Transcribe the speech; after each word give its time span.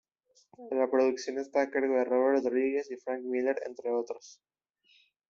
La 0.71 0.89
producción 0.89 1.37
está 1.37 1.61
a 1.61 1.69
cargo 1.69 1.93
de 1.95 2.03
Robert 2.05 2.43
Rodriguez 2.43 2.89
y 2.89 2.97
Frank 2.97 3.21
Miller, 3.21 3.57
entre 3.67 3.91
otros. 3.91 4.41